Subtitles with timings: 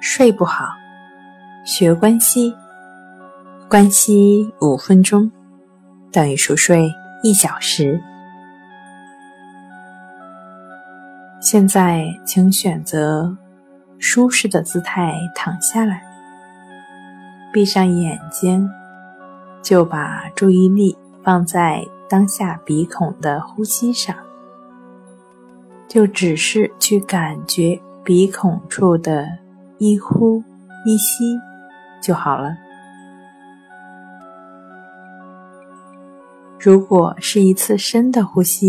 [0.00, 0.64] 睡不好，
[1.62, 2.54] 学关西，
[3.68, 5.30] 关西五分钟
[6.10, 6.90] 等于熟睡
[7.22, 8.00] 一小时。
[11.38, 13.36] 现在，请选择
[13.98, 16.02] 舒适的姿态躺下来，
[17.52, 18.66] 闭上眼睛，
[19.62, 24.16] 就把注意力放在当下鼻孔的呼吸上，
[25.86, 29.28] 就只是去感觉鼻孔处的。
[29.80, 30.44] 一呼
[30.84, 31.40] 一吸
[32.02, 32.54] 就好了。
[36.58, 38.68] 如果是一次深的呼吸，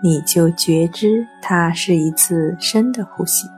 [0.00, 3.48] 你就觉知它是一次深的呼吸；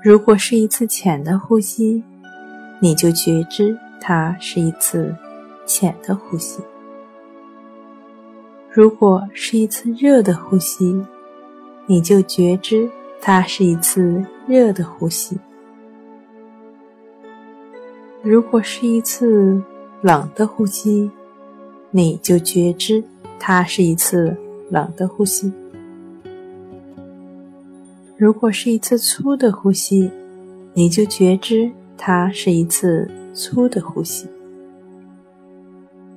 [0.00, 2.04] 如果是一次浅的呼吸，
[2.78, 5.12] 你就觉知它是一次
[5.66, 6.62] 浅的呼吸；
[8.70, 11.04] 如果是一次热的呼吸，
[11.86, 12.88] 你就觉知。
[13.26, 15.34] 它是一次热的呼吸。
[18.22, 19.62] 如果是一次
[20.02, 21.10] 冷的呼吸，
[21.90, 23.02] 你就觉知
[23.38, 24.36] 它是一次
[24.68, 25.50] 冷的呼吸。
[28.18, 30.10] 如果是一次粗的呼吸，
[30.74, 34.28] 你就觉知它是一次粗的呼吸。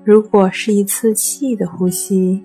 [0.04, 2.44] 如果是一次细的呼吸，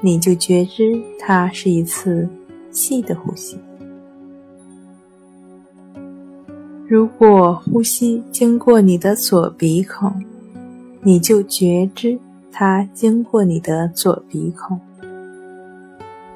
[0.00, 2.26] 你就觉知它是一次
[2.70, 3.58] 细的呼吸。
[6.90, 10.12] 如果呼吸经过你的左鼻孔，
[11.02, 12.18] 你就觉知
[12.50, 14.76] 它经过你的左鼻孔；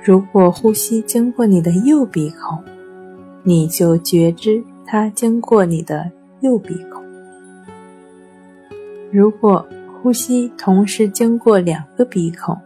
[0.00, 2.56] 如果呼吸经过你的右鼻孔，
[3.42, 6.08] 你就觉知它经过你的
[6.40, 7.02] 右鼻孔；
[9.10, 9.66] 如果
[10.00, 12.56] 呼吸同时经过两个鼻孔，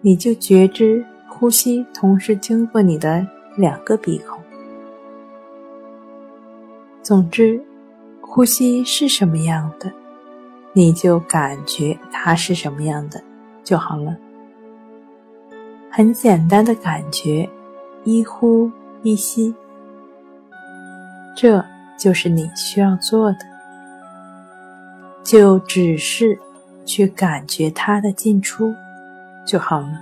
[0.00, 3.24] 你就觉知呼吸同时经过你的
[3.56, 4.41] 两个鼻孔。
[7.02, 7.60] 总之，
[8.20, 9.92] 呼吸是什么样的，
[10.72, 13.20] 你就感觉它是什么样的
[13.64, 14.16] 就好了。
[15.90, 17.48] 很简单的感觉，
[18.04, 18.70] 一呼
[19.02, 19.52] 一吸，
[21.36, 21.62] 这
[21.98, 23.38] 就是你需要做的，
[25.24, 26.38] 就只是
[26.84, 28.72] 去感觉它的进出
[29.44, 30.00] 就好了。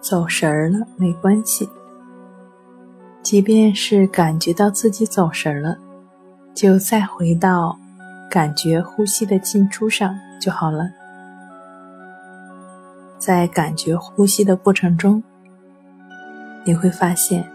[0.00, 1.68] 走神儿了没关系，
[3.22, 5.76] 即便是感觉到自己走神了，
[6.54, 7.78] 就再回到
[8.30, 10.88] 感觉呼吸的进出上就好了。
[13.18, 15.22] 在感觉呼吸的过程中，
[16.64, 17.46] 你会发现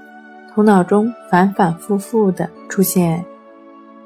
[0.53, 3.25] 头脑中反反复复的出现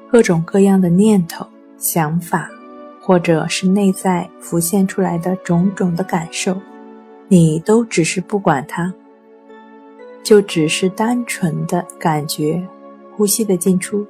[0.10, 1.46] 各种各样的念头、
[1.78, 2.50] 想法，
[3.02, 6.56] 或者是内在浮现出来的种种的感受。
[7.32, 8.92] 你都只是不管它，
[10.24, 12.60] 就只是单纯的感觉
[13.16, 14.04] 呼吸的进出，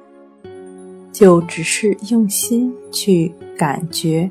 [1.12, 4.30] 就只是用心去感觉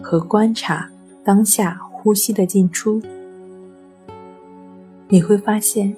[0.00, 0.88] 和观察
[1.24, 3.02] 当下呼吸的进出。
[5.08, 5.92] 你会发现，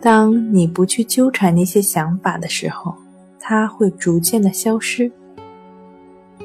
[0.00, 2.94] 当你不去纠缠那些想法的时候，
[3.40, 5.10] 它会逐渐的消失。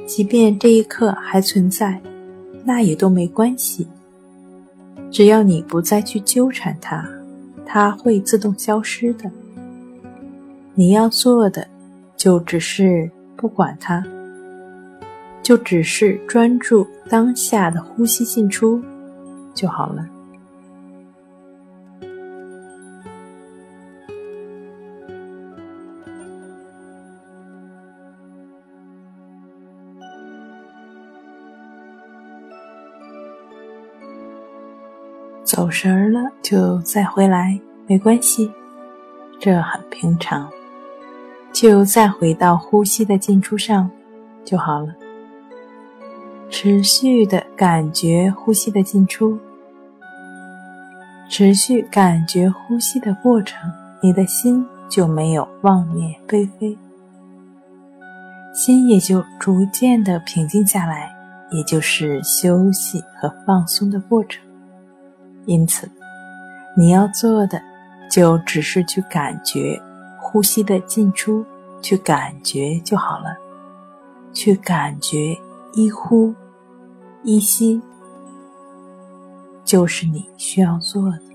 [0.07, 2.01] 即便这一刻还存在，
[2.65, 3.87] 那也都没关系。
[5.11, 7.05] 只要你不再去纠缠它，
[7.65, 9.29] 它会自动消失的。
[10.73, 11.67] 你要做的
[12.15, 14.03] 就只是不管它，
[15.43, 18.81] 就只是专注当下的呼吸进出
[19.53, 20.07] 就好了。
[35.61, 37.55] 走神儿了就再回来，
[37.85, 38.51] 没关系，
[39.39, 40.49] 这很平常。
[41.53, 43.87] 就再回到呼吸的进出上
[44.43, 44.87] 就好了。
[46.49, 49.37] 持续的感觉呼吸的进出，
[51.29, 53.71] 持续感觉呼吸的过程，
[54.01, 56.75] 你的心就没有妄念飞飞，
[58.51, 61.15] 心也就逐渐的平静下来，
[61.51, 64.43] 也就是休息和放松的过程。
[65.45, 65.89] 因此，
[66.77, 67.61] 你要做的
[68.09, 69.81] 就只是去感觉
[70.19, 71.45] 呼吸的进出，
[71.81, 73.35] 去感觉就好了。
[74.33, 75.37] 去感觉
[75.73, 76.33] 一呼
[77.23, 77.81] 一吸，
[79.65, 81.30] 就是你需要做的。